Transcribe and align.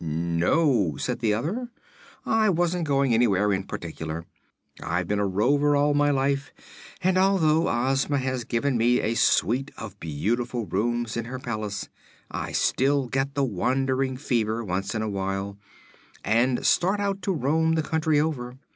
"No," 0.03 0.95
said 0.97 1.19
the 1.19 1.35
other, 1.35 1.69
"I 2.25 2.49
wasn't 2.49 2.87
going 2.87 3.13
anywhere 3.13 3.53
in 3.53 3.65
particular. 3.65 4.25
I've 4.81 5.07
been 5.07 5.19
a 5.19 5.27
rover 5.27 5.75
all 5.75 5.93
my 5.93 6.09
life, 6.09 6.51
and 7.03 7.19
although 7.19 7.67
Ozma 7.69 8.17
has 8.17 8.43
given 8.43 8.79
me 8.79 8.99
a 8.99 9.13
suite 9.13 9.69
of 9.77 9.99
beautiful 9.99 10.65
rooms 10.65 11.17
in 11.17 11.25
her 11.25 11.37
palace 11.37 11.87
I 12.31 12.51
still 12.51 13.09
get 13.09 13.35
the 13.35 13.43
wandering 13.43 14.17
fever 14.17 14.65
once 14.65 14.95
in 14.95 15.03
a 15.03 15.07
while 15.07 15.59
and 16.25 16.65
start 16.65 16.99
out 16.99 17.21
to 17.21 17.31
roam 17.31 17.73
the 17.75 17.83
country 17.83 18.19
over. 18.19 18.57